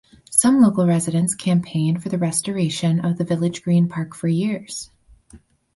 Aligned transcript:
Some 0.31 0.59
local 0.61 0.87
residents 0.87 1.35
campaigned 1.35 2.01
for 2.01 2.09
the 2.09 2.17
restoration 2.17 3.05
of 3.05 3.19
the 3.19 3.23
Village 3.23 3.61
Green 3.61 3.87
Park 3.87 4.15
for 4.15 4.29
years. 4.29 4.89